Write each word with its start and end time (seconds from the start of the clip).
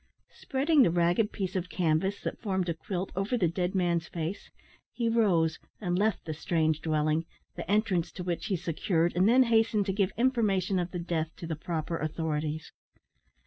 Spreading 0.33 0.81
the 0.81 0.89
ragged 0.89 1.31
piece 1.31 1.55
of 1.55 1.69
canvas 1.69 2.21
that 2.23 2.41
formed 2.41 2.67
a 2.69 2.73
quilt 2.73 3.11
over 3.15 3.37
the 3.37 3.47
dead 3.47 3.75
man's 3.75 4.07
face, 4.07 4.49
he 4.91 5.07
rose, 5.07 5.59
and 5.79 5.95
left 5.95 6.25
the 6.25 6.33
strange 6.33 6.81
dwelling, 6.81 7.25
the 7.55 7.69
entrance 7.69 8.11
to 8.13 8.23
which 8.23 8.47
he 8.47 8.55
secured, 8.55 9.13
and 9.15 9.29
then 9.29 9.43
hastened 9.43 9.85
to 9.85 9.93
give 9.93 10.11
information 10.17 10.79
of 10.79 10.89
the 10.89 10.97
death 10.97 11.29
to 11.35 11.45
the 11.45 11.55
proper 11.55 11.99
authorities. 11.99 12.71